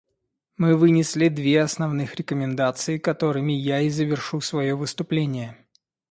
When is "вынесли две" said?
0.75-1.61